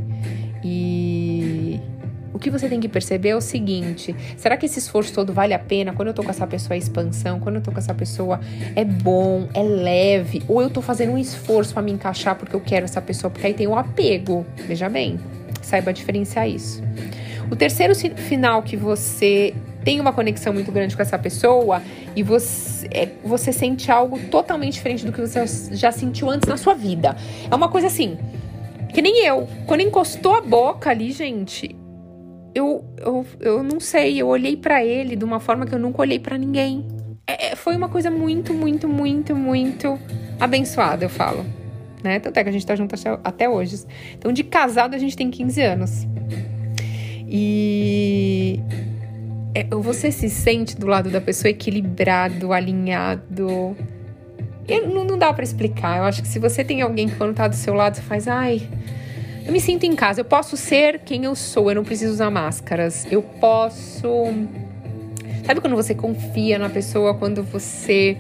E 0.64 1.82
o 2.32 2.40
que 2.40 2.50
você 2.50 2.70
tem 2.70 2.80
que 2.80 2.88
perceber 2.88 3.30
é 3.30 3.36
o 3.36 3.42
seguinte: 3.42 4.16
será 4.38 4.56
que 4.56 4.68
esse 4.68 4.80
esforço 4.80 5.12
todo 5.12 5.34
vale 5.34 5.54
a 5.54 5.60
pena? 5.60 5.92
Quando 5.92 6.10
eu 6.10 6.14
tô 6.14 6.24
com 6.24 6.30
essa 6.30 6.48
pessoa 6.48 6.76
é 6.76 6.78
expansão, 6.78 7.40
quando 7.40 7.56
eu 7.56 7.62
tô 7.62 7.72
com 7.72 7.80
essa 7.80 7.94
pessoa 7.94 8.40
é 8.76 8.86
bom, 8.86 9.50
é 9.54 9.64
leve, 9.64 10.44
ou 10.48 10.62
eu 10.62 10.70
tô 10.70 10.82
fazendo 10.82 11.12
um 11.12 11.18
esforço 11.18 11.74
para 11.74 11.82
me 11.82 11.92
encaixar 11.92 12.36
porque 12.36 12.56
eu 12.56 12.62
quero 12.62 12.86
essa 12.86 13.02
pessoa, 13.02 13.30
porque 13.30 13.48
aí 13.48 13.54
tem 13.54 13.68
o 13.68 13.76
apego. 13.76 14.46
Veja 14.68 14.88
bem, 14.88 15.20
saiba 15.62 15.92
diferenciar 15.92 16.48
isso. 16.48 16.82
O 17.52 17.56
terceiro 17.56 17.94
final 17.96 18.62
que 18.62 18.78
você 18.78 19.54
tem 19.84 20.00
uma 20.00 20.14
conexão 20.14 20.54
muito 20.54 20.72
grande 20.72 20.96
com 20.96 21.02
essa 21.02 21.18
pessoa 21.18 21.82
e 22.16 22.24
você, 22.24 22.88
é, 22.92 23.10
você 23.24 23.52
sente 23.52 23.92
algo 23.92 24.20
totalmente 24.30 24.74
diferente 24.74 25.06
do 25.06 25.12
que 25.12 25.22
você 25.22 25.46
já 25.76 25.92
sentiu 25.92 26.30
antes 26.30 26.48
na 26.48 26.58
sua 26.58 26.74
vida. 26.74 27.16
É 27.50 27.56
uma 27.56 27.70
coisa 27.70 27.88
assim, 27.88 28.18
que 28.94 29.02
nem 29.02 29.26
eu. 29.26 29.48
Quando 29.66 29.82
encostou 29.82 30.36
a 30.36 30.42
boca 30.42 30.90
ali, 30.90 31.12
gente, 31.12 31.76
eu, 32.56 32.86
eu, 32.98 33.26
eu 33.40 33.64
não 33.64 33.80
sei, 33.80 34.22
eu 34.22 34.28
olhei 34.28 34.56
para 34.56 34.84
ele 34.84 35.16
de 35.16 35.26
uma 35.26 35.40
forma 35.40 35.66
que 35.66 35.74
eu 35.74 35.80
nunca 35.80 36.02
olhei 36.02 36.20
para 36.20 36.38
ninguém. 36.38 36.88
É, 37.26 37.52
é, 37.52 37.56
foi 37.56 37.76
uma 37.76 37.90
coisa 37.90 38.12
muito, 38.12 38.54
muito, 38.54 38.88
muito, 38.88 39.36
muito 39.36 40.00
abençoada, 40.40 41.06
eu 41.06 41.10
falo. 41.10 41.46
Né? 42.04 42.20
Tanto 42.20 42.38
é 42.38 42.44
que 42.44 42.50
a 42.50 42.52
gente 42.52 42.66
tá 42.66 42.76
junto 42.76 42.96
até 43.24 43.50
hoje. 43.50 43.86
Então, 44.18 44.32
de 44.32 44.44
casado, 44.44 44.94
a 44.94 44.98
gente 44.98 45.16
tem 45.16 45.32
15 45.32 45.62
anos. 45.62 46.08
E 47.28 48.60
é, 49.56 49.64
você 49.66 50.12
se 50.12 50.30
sente 50.30 50.76
do 50.78 50.88
lado 50.88 51.10
da 51.10 51.22
pessoa 51.22 51.50
equilibrado, 51.50 52.52
alinhado. 52.52 53.76
não, 54.92 55.04
não 55.06 55.18
dá 55.18 55.32
para 55.34 55.44
explicar. 55.44 55.98
Eu 55.98 56.04
acho 56.04 56.22
que 56.22 56.28
se 56.28 56.40
você 56.40 56.64
tem 56.64 56.82
alguém 56.82 57.08
que 57.08 57.16
quando 57.16 57.36
tá 57.36 57.48
do 57.48 57.56
seu 57.56 57.74
lado, 57.74 57.96
você 57.96 58.02
faz, 58.02 58.28
ai, 58.28 58.68
eu 59.46 59.52
me 59.52 59.60
sinto 59.60 59.86
em 59.86 59.96
casa, 59.96 60.22
eu 60.22 60.26
posso 60.26 60.56
ser 60.56 61.00
quem 61.00 61.26
eu 61.26 61.36
sou, 61.36 61.70
eu 61.70 61.76
não 61.76 61.84
preciso 61.84 62.14
usar 62.14 62.32
máscaras. 62.32 63.06
Eu 63.12 63.22
posso. 63.22 64.08
Sabe 65.46 65.60
quando 65.60 65.76
você 65.76 65.94
confia 65.94 66.58
na 66.58 66.70
pessoa, 66.70 67.14
quando 67.14 67.44
você 67.44 68.18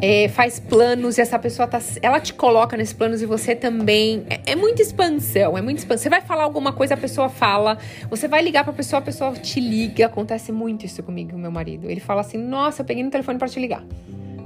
é, 0.00 0.28
faz 0.28 0.60
planos 0.60 1.18
e 1.18 1.20
essa 1.20 1.38
pessoa 1.38 1.66
tá, 1.66 1.80
ela 2.02 2.20
te 2.20 2.32
coloca 2.32 2.76
nesses 2.76 2.94
planos 2.94 3.20
e 3.22 3.26
você 3.26 3.54
também. 3.54 4.24
É, 4.28 4.52
é 4.52 4.56
muita 4.56 4.82
expansão, 4.82 5.56
é 5.56 5.62
muita 5.62 5.80
expansão. 5.80 6.04
Você 6.04 6.08
vai 6.10 6.20
falar 6.20 6.44
alguma 6.44 6.72
coisa, 6.72 6.94
a 6.94 6.96
pessoa 6.96 7.28
fala. 7.28 7.78
Você 8.08 8.28
vai 8.28 8.42
ligar 8.42 8.64
pra 8.64 8.72
pessoa, 8.72 9.00
a 9.00 9.02
pessoa 9.02 9.32
te 9.32 9.60
liga. 9.60 10.06
Acontece 10.06 10.52
muito 10.52 10.86
isso 10.86 11.02
comigo, 11.02 11.36
meu 11.36 11.50
marido. 11.50 11.90
Ele 11.90 12.00
fala 12.00 12.20
assim: 12.20 12.38
Nossa, 12.38 12.82
eu 12.82 12.86
peguei 12.86 13.02
no 13.02 13.10
telefone 13.10 13.38
para 13.38 13.48
te 13.48 13.58
ligar. 13.58 13.84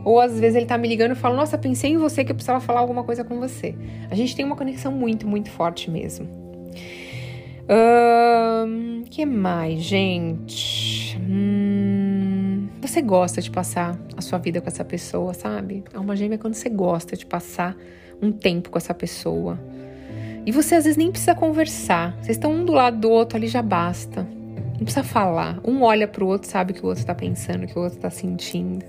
Ou 0.04 0.20
às 0.20 0.38
vezes 0.40 0.56
ele 0.56 0.66
tá 0.66 0.78
me 0.78 0.88
ligando 0.88 1.12
e 1.12 1.14
fala: 1.14 1.36
Nossa, 1.36 1.58
pensei 1.58 1.92
em 1.92 1.98
você 1.98 2.24
que 2.24 2.32
eu 2.32 2.34
precisava 2.34 2.60
falar 2.60 2.80
alguma 2.80 3.04
coisa 3.04 3.22
com 3.22 3.38
você. 3.38 3.74
A 4.10 4.14
gente 4.14 4.34
tem 4.34 4.44
uma 4.44 4.56
conexão 4.56 4.90
muito, 4.90 5.26
muito 5.26 5.50
forte 5.50 5.90
mesmo. 5.90 6.26
O 7.68 9.04
que 9.08 9.24
mais, 9.24 9.82
gente? 9.82 11.18
Hum. 11.18 11.81
Você 12.82 13.00
gosta 13.00 13.40
de 13.40 13.48
passar 13.48 13.96
a 14.16 14.20
sua 14.20 14.40
vida 14.40 14.60
com 14.60 14.66
essa 14.66 14.84
pessoa, 14.84 15.32
sabe? 15.32 15.84
Alma 15.94 16.16
gêmea 16.16 16.34
é 16.34 16.38
quando 16.38 16.54
você 16.54 16.68
gosta 16.68 17.16
de 17.16 17.24
passar 17.24 17.76
um 18.20 18.32
tempo 18.32 18.70
com 18.70 18.76
essa 18.76 18.92
pessoa. 18.92 19.56
E 20.44 20.50
você 20.50 20.74
às 20.74 20.82
vezes 20.82 20.96
nem 20.96 21.08
precisa 21.08 21.32
conversar. 21.32 22.12
Vocês 22.16 22.36
estão 22.36 22.52
um 22.52 22.64
do 22.64 22.72
lado 22.72 22.98
do 22.98 23.08
outro, 23.08 23.36
ali 23.36 23.46
já 23.46 23.62
basta. 23.62 24.26
Não 24.72 24.80
precisa 24.84 25.04
falar. 25.04 25.60
Um 25.64 25.82
olha 25.82 26.08
pro 26.08 26.26
outro, 26.26 26.50
sabe 26.50 26.72
o 26.72 26.74
que 26.74 26.84
o 26.84 26.88
outro 26.88 27.06
tá 27.06 27.14
pensando, 27.14 27.62
o 27.62 27.66
que 27.68 27.78
o 27.78 27.82
outro 27.82 28.00
tá 28.00 28.10
sentindo. 28.10 28.84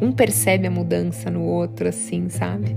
Um 0.00 0.12
percebe 0.12 0.68
a 0.68 0.70
mudança 0.70 1.28
no 1.28 1.42
outro, 1.42 1.88
assim, 1.88 2.28
sabe? 2.28 2.76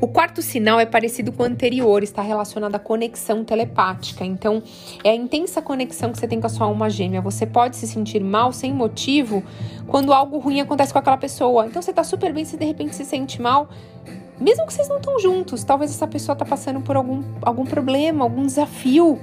O 0.00 0.06
quarto 0.06 0.42
sinal 0.42 0.80
é 0.80 0.86
parecido 0.86 1.32
com 1.32 1.42
o 1.42 1.46
anterior, 1.46 2.02
está 2.02 2.22
relacionado 2.22 2.74
à 2.74 2.78
conexão 2.78 3.44
telepática. 3.44 4.24
Então, 4.24 4.62
é 5.04 5.10
a 5.10 5.14
intensa 5.14 5.60
conexão 5.60 6.12
que 6.12 6.18
você 6.18 6.28
tem 6.28 6.40
com 6.40 6.46
a 6.46 6.50
sua 6.50 6.66
alma 6.66 6.88
gêmea. 6.88 7.20
Você 7.20 7.46
pode 7.46 7.76
se 7.76 7.86
sentir 7.86 8.22
mal 8.22 8.52
sem 8.52 8.72
motivo 8.72 9.42
quando 9.86 10.12
algo 10.12 10.38
ruim 10.38 10.60
acontece 10.60 10.92
com 10.92 10.98
aquela 10.98 11.16
pessoa. 11.16 11.66
Então, 11.66 11.82
você 11.82 11.90
está 11.90 12.04
super 12.04 12.32
bem, 12.32 12.44
se 12.44 12.56
de 12.56 12.64
repente 12.64 12.94
se 12.94 13.04
sente 13.04 13.40
mal, 13.40 13.68
mesmo 14.40 14.66
que 14.66 14.72
vocês 14.72 14.88
não 14.88 14.96
estão 14.96 15.18
juntos, 15.18 15.62
talvez 15.64 15.90
essa 15.90 16.06
pessoa 16.06 16.32
está 16.32 16.46
passando 16.46 16.80
por 16.80 16.96
algum, 16.96 17.22
algum 17.42 17.64
problema, 17.64 18.24
algum 18.24 18.46
desafio, 18.46 19.20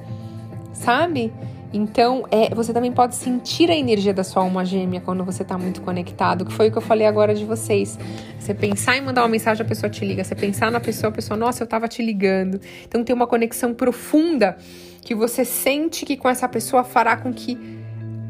sabe? 0.71 1.33
Então, 1.73 2.25
é, 2.31 2.53
você 2.55 2.71
também 2.71 2.91
pode 2.91 3.15
sentir 3.15 3.69
a 3.69 3.75
energia 3.75 4.13
da 4.13 4.23
sua 4.23 4.41
alma 4.43 4.63
gêmea 4.63 5.01
quando 5.01 5.23
você 5.23 5.43
está 5.43 5.57
muito 5.57 5.81
conectado, 5.81 6.45
que 6.45 6.53
foi 6.53 6.69
o 6.69 6.71
que 6.71 6.77
eu 6.77 6.81
falei 6.81 7.05
agora 7.05 7.35
de 7.35 7.43
vocês. 7.43 7.99
Você 8.39 8.53
pensar 8.53 8.97
em 8.97 9.01
mandar 9.01 9.21
uma 9.23 9.27
mensagem, 9.27 9.63
a 9.63 9.67
pessoa 9.67 9.89
te 9.89 10.05
liga. 10.05 10.23
Você 10.23 10.33
pensar 10.33 10.71
na 10.71 10.79
pessoa, 10.79 11.09
a 11.09 11.13
pessoa, 11.13 11.37
nossa, 11.37 11.63
eu 11.63 11.65
estava 11.65 11.87
te 11.87 12.01
ligando. 12.01 12.59
Então, 12.85 13.03
tem 13.03 13.13
uma 13.13 13.27
conexão 13.27 13.73
profunda 13.73 14.57
que 15.01 15.13
você 15.13 15.43
sente 15.43 16.05
que 16.05 16.15
com 16.15 16.29
essa 16.29 16.47
pessoa 16.47 16.83
fará 16.83 17.17
com 17.17 17.33
que 17.33 17.57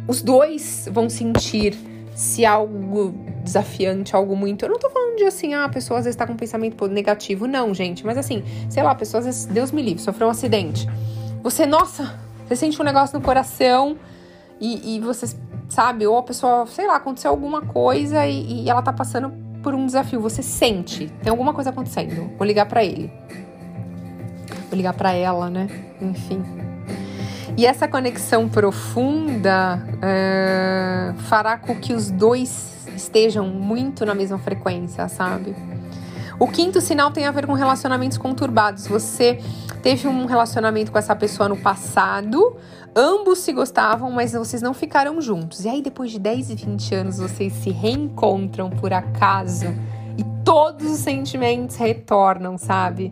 os 0.08 0.22
dois 0.22 0.88
vão 0.91 1.10
sentir 1.10 1.75
se 2.15 2.44
algo 2.44 3.13
desafiante, 3.44 4.15
algo 4.15 4.36
muito. 4.36 4.65
Eu 4.65 4.70
não 4.70 4.79
tô 4.79 4.89
falando 4.89 5.17
de 5.17 5.24
assim, 5.24 5.53
ah, 5.53 5.65
a 5.65 5.70
pessoa 5.70 6.00
às 6.00 6.06
vezes 6.06 6.15
tá 6.15 6.25
com 6.25 6.34
um 6.34 6.38
pensamento 6.38 6.88
negativo. 6.88 7.46
Não, 7.46 7.74
gente. 7.75 8.03
Mas 8.03 8.17
assim, 8.17 8.44
sei 8.70 8.82
lá, 8.82 8.91
a 8.91 8.96
pessoa 8.96 9.20
às 9.20 9.25
vezes, 9.25 9.46
Deus 9.46 9.72
me 9.72 9.84
livre, 9.84 10.01
sofreu 10.01 10.27
um 10.27 10.32
acidente. 10.32 10.88
Você, 11.44 11.65
nossa, 11.67 12.20
você 12.48 12.56
sente 12.56 12.82
um 12.82 12.86
negócio 12.86 13.18
no 13.18 13.24
coração 13.24 13.98
e, 14.60 14.96
e 14.96 15.00
você 15.00 15.27
sabe, 15.70 16.08
ou 16.08 16.18
a 16.18 16.24
pessoa, 16.24 16.66
sei 16.68 16.88
lá, 16.88 16.96
aconteceu 16.96 17.30
alguma 17.30 17.62
coisa 17.62 18.25
e, 18.25 18.63
e 18.63 18.70
ela 18.70 18.82
tá 18.82 18.94
passando 18.94 19.32
por 19.62 19.74
um 19.74 19.86
desafio. 19.86 20.22
Você 20.22 20.42
sente, 20.42 21.08
tem 21.22 21.30
alguma 21.30 21.54
coisa 21.54 21.72
acontecendo. 21.72 22.32
Vou 22.38 22.48
ligar 22.48 22.66
para 22.68 22.84
ele. 22.84 23.12
Vou 24.70 24.77
ligar 24.77 24.94
para 24.94 25.12
ela, 25.12 25.50
né? 25.50 25.68
Enfim. 26.01 26.44
E 27.58 27.66
essa 27.66 27.88
conexão 27.88 28.48
profunda 28.48 29.84
é, 30.01 31.13
fará 31.27 31.58
com 31.58 31.75
que 31.75 31.94
os 31.94 32.12
dois 32.12 32.88
estejam 32.96 33.48
muito 33.48 34.06
na 34.06 34.13
mesma 34.13 34.38
frequência, 34.38 35.08
sabe? 35.08 35.56
O 36.39 36.48
quinto 36.48 36.79
sinal 36.79 37.10
tem 37.10 37.25
a 37.25 37.32
ver 37.32 37.48
com 37.48 37.53
relacionamentos 37.53 38.15
conturbados. 38.15 38.86
Você 38.86 39.39
teve 39.82 40.08
um 40.08 40.25
relacionamento 40.27 40.91
com 40.91 40.98
essa 41.00 41.15
pessoa 41.15 41.50
no 41.50 41.58
passado, 41.58 42.56
ambos 42.96 43.39
se 43.39 43.51
gostavam, 43.51 44.12
mas 44.12 44.34
vocês 44.34 44.62
não 44.62 44.74
ficaram 44.74 45.20
juntos. 45.20 45.65
E 45.65 45.70
aí, 45.70 45.82
depois 45.82 46.12
de 46.12 46.20
10 46.20 46.51
e 46.51 46.56
20 46.56 46.96
anos, 46.96 47.17
vocês 47.17 47.53
se 47.53 47.72
reencontram 47.72 48.70
por 48.70 48.94
acaso 48.94 49.65
e 50.15 50.24
todos 50.44 50.91
os 50.91 51.00
sentimentos 51.00 51.75
retornam, 51.75 52.56
sabe? 52.56 53.12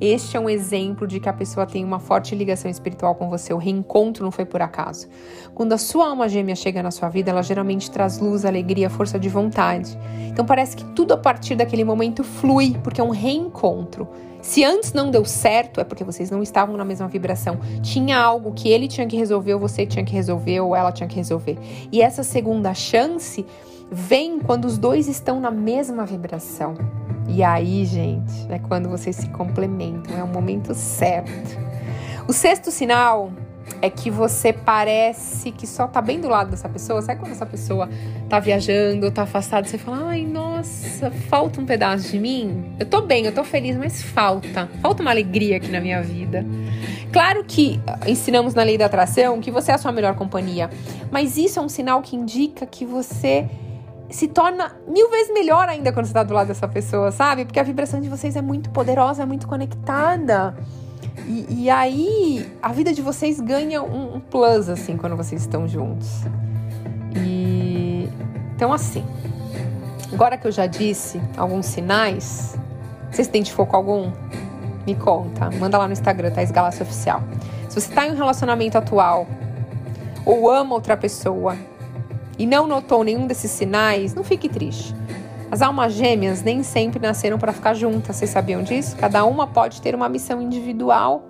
Este 0.00 0.36
é 0.36 0.40
um 0.40 0.48
exemplo 0.48 1.06
de 1.06 1.18
que 1.18 1.28
a 1.28 1.32
pessoa 1.32 1.64
tem 1.64 1.82
uma 1.82 1.98
forte 1.98 2.34
ligação 2.34 2.70
espiritual 2.70 3.14
com 3.14 3.30
você. 3.30 3.54
O 3.54 3.56
reencontro 3.56 4.24
não 4.24 4.30
foi 4.30 4.44
por 4.44 4.60
acaso. 4.60 5.08
Quando 5.54 5.72
a 5.72 5.78
sua 5.78 6.08
alma 6.08 6.28
gêmea 6.28 6.54
chega 6.54 6.82
na 6.82 6.90
sua 6.90 7.08
vida, 7.08 7.30
ela 7.30 7.42
geralmente 7.42 7.90
traz 7.90 8.18
luz, 8.18 8.44
alegria, 8.44 8.90
força 8.90 9.18
de 9.18 9.30
vontade. 9.30 9.98
Então 10.28 10.44
parece 10.44 10.76
que 10.76 10.84
tudo 10.84 11.14
a 11.14 11.16
partir 11.16 11.54
daquele 11.54 11.82
momento 11.82 12.22
flui, 12.22 12.76
porque 12.82 13.00
é 13.00 13.04
um 13.04 13.10
reencontro. 13.10 14.06
Se 14.42 14.62
antes 14.62 14.92
não 14.92 15.10
deu 15.10 15.24
certo, 15.24 15.80
é 15.80 15.84
porque 15.84 16.04
vocês 16.04 16.30
não 16.30 16.42
estavam 16.42 16.76
na 16.76 16.84
mesma 16.84 17.08
vibração. 17.08 17.58
Tinha 17.82 18.18
algo 18.18 18.52
que 18.52 18.68
ele 18.68 18.86
tinha 18.86 19.06
que 19.06 19.16
resolver, 19.16 19.54
ou 19.54 19.60
você 19.60 19.86
tinha 19.86 20.04
que 20.04 20.12
resolver, 20.12 20.60
ou 20.60 20.76
ela 20.76 20.92
tinha 20.92 21.08
que 21.08 21.16
resolver. 21.16 21.58
E 21.90 22.02
essa 22.02 22.22
segunda 22.22 22.74
chance 22.74 23.46
vem 23.90 24.38
quando 24.38 24.64
os 24.64 24.78
dois 24.78 25.08
estão 25.08 25.40
na 25.40 25.50
mesma 25.50 26.04
vibração. 26.04 26.74
E 27.28 27.42
aí, 27.42 27.84
gente, 27.84 28.46
é 28.50 28.58
quando 28.58 28.88
vocês 28.88 29.16
se 29.16 29.28
complementam, 29.30 30.16
é 30.16 30.22
o 30.22 30.28
momento 30.28 30.74
certo. 30.74 31.58
O 32.28 32.32
sexto 32.32 32.70
sinal 32.70 33.32
é 33.82 33.90
que 33.90 34.10
você 34.10 34.52
parece 34.52 35.50
que 35.50 35.66
só 35.66 35.86
tá 35.86 36.00
bem 36.00 36.20
do 36.20 36.28
lado 36.28 36.50
dessa 36.50 36.68
pessoa. 36.68 37.02
Sabe 37.02 37.20
quando 37.20 37.32
essa 37.32 37.46
pessoa 37.46 37.88
tá 38.28 38.38
viajando, 38.38 39.10
tá 39.10 39.22
afastada, 39.22 39.66
você 39.66 39.76
fala: 39.76 40.08
"Ai, 40.08 40.24
nossa, 40.24 41.10
falta 41.10 41.60
um 41.60 41.66
pedaço 41.66 42.10
de 42.10 42.18
mim. 42.18 42.74
Eu 42.78 42.86
tô 42.86 43.02
bem, 43.02 43.26
eu 43.26 43.32
tô 43.32 43.44
feliz, 43.44 43.76
mas 43.76 44.02
falta. 44.02 44.68
Falta 44.80 45.02
uma 45.02 45.10
alegria 45.10 45.56
aqui 45.56 45.70
na 45.70 45.80
minha 45.80 46.02
vida." 46.02 46.44
Claro 47.12 47.44
que 47.44 47.80
ensinamos 48.06 48.54
na 48.54 48.62
lei 48.62 48.76
da 48.76 48.86
atração 48.86 49.40
que 49.40 49.50
você 49.50 49.72
é 49.72 49.74
a 49.74 49.78
sua 49.78 49.92
melhor 49.92 50.14
companhia, 50.14 50.68
mas 51.10 51.36
isso 51.36 51.58
é 51.58 51.62
um 51.62 51.68
sinal 51.68 52.02
que 52.02 52.14
indica 52.14 52.66
que 52.66 52.84
você 52.84 53.48
se 54.08 54.28
torna 54.28 54.76
mil 54.86 55.10
vezes 55.10 55.32
melhor 55.32 55.68
ainda 55.68 55.92
quando 55.92 56.06
você 56.06 56.10
está 56.10 56.22
do 56.22 56.32
lado 56.32 56.48
dessa 56.48 56.68
pessoa, 56.68 57.10
sabe? 57.10 57.44
Porque 57.44 57.58
a 57.58 57.62
vibração 57.62 58.00
de 58.00 58.08
vocês 58.08 58.36
é 58.36 58.42
muito 58.42 58.70
poderosa, 58.70 59.22
é 59.22 59.26
muito 59.26 59.48
conectada. 59.48 60.56
E, 61.26 61.64
e 61.64 61.70
aí 61.70 62.50
a 62.62 62.72
vida 62.72 62.92
de 62.92 63.02
vocês 63.02 63.40
ganha 63.40 63.82
um, 63.82 64.16
um, 64.16 64.20
plus, 64.20 64.68
assim, 64.68 64.96
quando 64.96 65.16
vocês 65.16 65.40
estão 65.40 65.66
juntos. 65.66 66.22
E 67.16 68.08
então, 68.54 68.72
assim, 68.72 69.04
agora 70.12 70.36
que 70.36 70.46
eu 70.46 70.52
já 70.52 70.66
disse 70.66 71.20
alguns 71.36 71.66
sinais, 71.66 72.56
vocês 73.10 73.28
têm 73.28 73.42
de 73.42 73.52
foco 73.52 73.76
algum? 73.76 74.12
Me 74.86 74.94
conta, 74.94 75.50
manda 75.50 75.76
lá 75.76 75.86
no 75.86 75.92
Instagram, 75.92 76.30
Thais 76.30 76.52
Galácia 76.52 76.84
Oficial. 76.84 77.22
Se 77.68 77.80
você 77.80 77.88
está 77.88 78.06
em 78.06 78.12
um 78.12 78.14
relacionamento 78.14 78.78
atual 78.78 79.26
ou 80.24 80.48
ama 80.50 80.74
outra 80.74 80.96
pessoa 80.96 81.56
e 82.38 82.46
não 82.46 82.66
notou 82.66 83.02
nenhum 83.02 83.26
desses 83.26 83.50
sinais, 83.50 84.14
não 84.14 84.24
fique 84.24 84.48
triste. 84.48 84.94
As 85.50 85.62
almas 85.62 85.92
gêmeas 85.92 86.42
nem 86.42 86.62
sempre 86.62 87.00
nasceram 87.00 87.38
para 87.38 87.52
ficar 87.52 87.74
juntas, 87.74 88.16
vocês 88.16 88.30
sabiam 88.30 88.62
disso? 88.62 88.96
Cada 88.96 89.24
uma 89.24 89.46
pode 89.46 89.80
ter 89.80 89.94
uma 89.94 90.08
missão 90.08 90.42
individual 90.42 91.24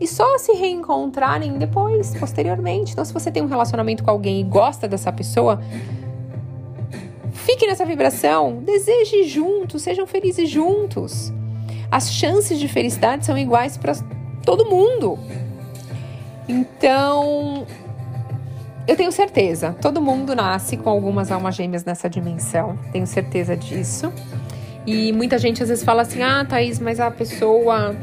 e 0.00 0.06
só 0.06 0.36
se 0.38 0.52
reencontrarem 0.52 1.56
depois, 1.56 2.14
posteriormente. 2.16 2.92
Então, 2.92 3.04
se 3.04 3.12
você 3.12 3.30
tem 3.30 3.42
um 3.42 3.46
relacionamento 3.46 4.04
com 4.04 4.10
alguém 4.10 4.40
e 4.40 4.44
gosta 4.44 4.86
dessa 4.86 5.12
pessoa, 5.12 5.60
fique 7.32 7.66
nessa 7.66 7.84
vibração, 7.84 8.62
deseje 8.62 9.24
juntos, 9.24 9.82
sejam 9.82 10.06
felizes 10.06 10.50
juntos. 10.50 11.32
As 11.90 12.10
chances 12.10 12.58
de 12.58 12.68
felicidade 12.68 13.24
são 13.24 13.38
iguais 13.38 13.76
para 13.76 13.94
todo 14.44 14.66
mundo. 14.66 15.18
Então, 16.48 17.66
eu 18.86 18.96
tenho 18.96 19.10
certeza, 19.10 19.74
todo 19.80 20.00
mundo 20.00 20.34
nasce 20.34 20.76
com 20.76 20.88
algumas 20.88 21.32
almas 21.32 21.54
gêmeas 21.56 21.84
nessa 21.84 22.08
dimensão, 22.08 22.78
tenho 22.92 23.06
certeza 23.06 23.56
disso. 23.56 24.12
E 24.86 25.12
muita 25.12 25.36
gente 25.38 25.62
às 25.62 25.68
vezes 25.68 25.84
fala 25.84 26.02
assim: 26.02 26.22
ah, 26.22 26.44
Thaís, 26.48 26.78
mas 26.78 27.00
a 27.00 27.10
pessoa. 27.10 27.96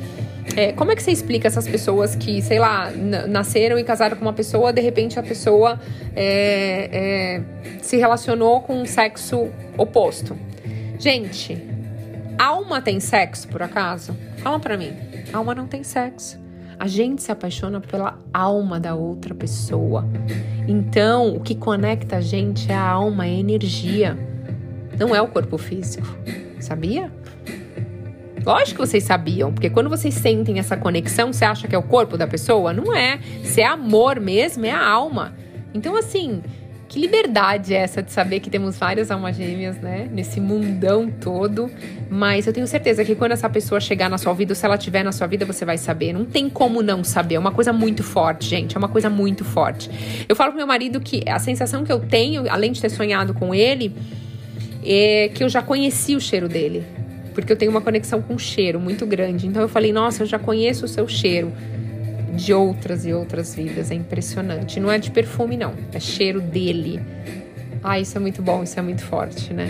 É, 0.58 0.74
como 0.74 0.92
é 0.92 0.96
que 0.96 1.02
você 1.02 1.12
explica 1.12 1.48
essas 1.48 1.66
pessoas 1.66 2.16
que, 2.16 2.42
sei 2.42 2.60
lá, 2.60 2.92
nasceram 3.30 3.80
e 3.80 3.84
casaram 3.84 4.18
com 4.18 4.24
uma 4.24 4.34
pessoa, 4.34 4.74
de 4.74 4.82
repente 4.82 5.18
a 5.18 5.24
pessoa 5.24 5.80
é, 6.14 6.90
é, 6.92 7.42
se 7.82 7.96
relacionou 7.96 8.60
com 8.60 8.82
um 8.82 8.86
sexo 8.86 9.48
oposto? 9.78 10.38
Gente, 11.00 11.58
alma 12.38 12.82
tem 12.82 13.00
sexo, 13.00 13.48
por 13.48 13.64
acaso? 13.64 14.16
Fala 14.40 14.60
pra 14.60 14.78
mim. 14.78 14.94
Alma 15.32 15.56
não 15.56 15.66
tem 15.66 15.82
sexo. 15.82 16.43
A 16.80 16.88
gente 16.88 17.22
se 17.22 17.32
apaixona 17.32 17.80
pela 17.80 18.20
alma 18.34 18.80
da 18.80 18.96
outra 18.96 19.34
pessoa. 19.34 20.06
Então, 20.68 21.36
o 21.36 21.40
que 21.40 21.56
conecta 21.56 22.18
a 22.18 22.22
gente 22.22 22.72
é 22.72 22.76
a 22.76 22.82
alma, 22.82 23.26
é 23.26 23.30
a 23.30 23.34
energia. 23.34 24.18
Não 24.98 25.16
é 25.16 25.22
o 25.22 25.28
corpo 25.28 25.58
físico. 25.58 26.08
Sabia? 26.60 27.12
Lógico 28.46 28.82
que 28.82 28.88
vocês 28.88 29.04
sabiam, 29.04 29.54
porque 29.54 29.70
quando 29.70 29.90
vocês 29.90 30.14
sentem 30.14 30.60
essa 30.60 30.76
conexão, 30.76 31.32
você 31.32 31.46
acha 31.46 31.68
que 31.68 31.76
é 31.76 31.78
o 31.78 31.84
corpo 31.84 32.18
da 32.18 32.28
pessoa? 32.28 32.74
Não 32.74 32.94
é. 32.96 33.20
Se 33.44 33.62
é 33.62 33.66
amor 33.66 34.20
mesmo, 34.20 34.66
é 34.66 34.72
a 34.72 34.86
alma. 34.86 35.34
Então, 35.74 35.96
assim, 35.96 36.44
que 36.94 37.00
liberdade 37.00 37.74
é 37.74 37.78
essa 37.78 38.04
de 38.04 38.12
saber 38.12 38.40
que 38.40 38.52
temos 38.52 38.78
várias 38.78 39.10
almas 39.10 39.36
gêmeas, 39.36 39.78
né? 39.78 40.08
Nesse 40.12 40.40
mundão 40.40 41.10
todo. 41.10 41.68
Mas 42.08 42.46
eu 42.46 42.54
tenho 42.54 42.68
certeza 42.68 43.04
que 43.04 43.16
quando 43.16 43.32
essa 43.32 43.50
pessoa 43.50 43.82
chegar 43.82 44.12
na 44.12 44.20
sua 44.20 44.32
vida, 44.34 44.52
ou 44.52 44.56
se 44.56 44.64
ela 44.64 44.76
estiver 44.76 45.02
na 45.02 45.12
sua 45.12 45.26
vida, 45.26 45.44
você 45.44 45.66
vai 45.66 45.76
saber. 45.76 46.14
Não 46.14 46.24
tem 46.24 46.48
como 46.48 46.84
não 46.84 47.04
saber. 47.04 47.34
É 47.34 47.40
uma 47.40 47.52
coisa 47.52 47.74
muito 47.74 48.04
forte, 48.04 48.46
gente. 48.46 48.76
É 48.76 48.78
uma 48.78 48.88
coisa 48.88 49.10
muito 49.10 49.44
forte. 49.44 49.90
Eu 50.30 50.36
falo 50.36 50.52
pro 50.52 50.58
meu 50.60 50.68
marido 50.68 51.02
que 51.02 51.28
a 51.28 51.40
sensação 51.40 51.84
que 51.84 51.92
eu 51.92 52.00
tenho, 52.00 52.48
além 52.48 52.72
de 52.72 52.80
ter 52.80 52.90
sonhado 52.90 53.34
com 53.34 53.56
ele, 53.56 53.92
é 54.86 55.32
que 55.34 55.44
eu 55.44 55.50
já 55.50 55.64
conheci 55.64 56.16
o 56.16 56.22
cheiro 56.22 56.48
dele 56.48 56.86
porque 57.34 57.52
eu 57.52 57.58
tenho 57.58 57.72
uma 57.72 57.82
conexão 57.82 58.22
com 58.22 58.36
o 58.36 58.40
cheiro 58.40 58.80
muito 58.80 59.04
grande. 59.08 59.48
Então 59.48 59.64
eu 59.64 59.68
falei, 59.68 59.92
nossa, 59.92 60.22
eu 60.22 60.28
já 60.28 60.38
conheço 60.38 60.86
o 60.86 60.88
seu 60.88 61.08
cheiro 61.08 61.52
de 62.36 62.54
outras 62.54 63.06
e 63.06 63.14
outras 63.14 63.56
vidas. 63.56 63.92
É 63.92 63.96
impressionante. 63.96 64.80
Não 64.80 64.92
é 64.92 64.98
de 64.98 65.12
perfume, 65.12 65.58
não. 65.58 65.74
É 65.92 66.00
cheiro 66.00 66.42
dele. 66.42 67.02
Ah, 67.84 68.00
isso 68.00 68.18
é 68.18 68.22
muito 68.22 68.42
bom, 68.42 68.64
isso 68.64 68.80
é 68.80 68.82
muito 68.82 69.04
forte, 69.04 69.54
né? 69.54 69.70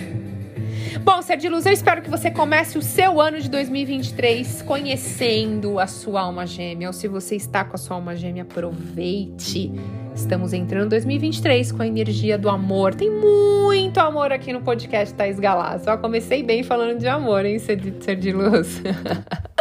Bom, 1.02 1.22
Ser 1.22 1.38
de 1.38 1.50
Luz, 1.50 1.66
eu 1.66 1.72
espero 1.72 2.02
que 2.02 2.10
você 2.10 2.30
comece 2.30 2.78
o 2.78 2.82
seu 2.82 3.20
ano 3.20 3.40
de 3.40 3.50
2023 3.50 4.62
conhecendo 4.62 5.80
a 5.80 5.88
sua 5.88 6.22
alma 6.22 6.46
gêmea. 6.46 6.88
Ou 6.88 6.94
se 6.94 7.08
você 7.08 7.36
está 7.36 7.64
com 7.64 7.76
a 7.76 7.78
sua 7.78 7.96
alma 7.96 8.16
gêmea, 8.16 8.44
aproveite. 8.44 9.72
Estamos 10.16 10.54
entrando 10.54 10.86
em 10.86 10.90
2023 10.90 11.72
com 11.72 11.82
a 11.82 11.88
energia 11.88 12.38
do 12.38 12.50
amor. 12.50 12.94
Tem 12.94 13.10
muito 13.10 14.00
amor 14.00 14.32
aqui 14.32 14.54
no 14.54 14.62
podcast 14.62 15.14
Thais 15.16 15.40
Galá. 15.40 15.80
Só 15.80 15.98
comecei 15.98 16.44
bem 16.44 16.62
falando 16.62 17.00
de 17.00 17.08
amor, 17.08 17.46
hein, 17.46 17.58
Ser 17.58 17.78
de, 17.78 18.04
ser 18.04 18.16
de 18.16 18.32
Luz? 18.32 18.82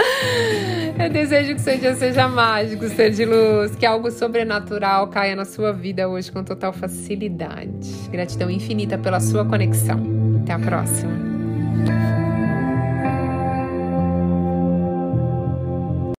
Eu 0.99 1.11
desejo 1.11 1.55
que 1.55 1.61
seu 1.61 1.79
dia 1.79 1.95
seja 1.95 2.29
mágico, 2.29 2.89
ser 2.89 3.11
de 3.11 3.25
luz, 3.25 3.75
que 3.75 3.85
algo 3.85 4.11
sobrenatural 4.11 5.09
caia 5.09 5.35
na 5.35 5.45
sua 5.45 5.73
vida 5.73 6.09
hoje 6.09 6.31
com 6.31 6.45
total 6.45 6.73
facilidade. 6.73 7.91
Gratidão 8.11 8.51
infinita 8.51 8.97
pela 8.99 9.19
sua 9.19 9.45
conexão. 9.45 10.01
Até 10.43 10.53
a 10.53 10.59
próxima. 10.59 11.32